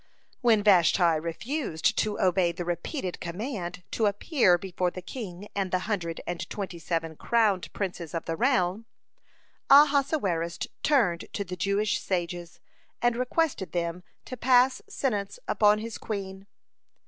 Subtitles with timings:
[0.41, 5.69] (37) When Vashti refused to obey the repeated command to appear before the king and
[5.69, 8.85] the hundred and twenty seven crowned princes of the realm,
[9.69, 12.59] Ahasuerus turned to the Jewish sages,
[12.99, 16.47] and requested them to pass sentence upon his queen.